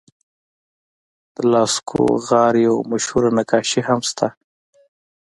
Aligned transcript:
د 1.35 1.37
لاسکو 1.51 2.01
غار 2.25 2.55
یوه 2.65 2.81
مشهور 2.91 3.23
نقاشي 3.37 3.81
هم 3.87 3.99
شته. 4.09 4.27